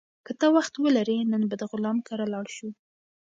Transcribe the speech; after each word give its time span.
که 0.25 0.31
ته 0.39 0.47
وخت 0.55 0.73
ولرې، 0.77 1.17
نن 1.31 1.43
به 1.49 1.55
د 1.61 1.63
غلام 1.71 1.97
کره 2.07 2.25
لاړ 2.33 2.45
شو. 2.55 2.69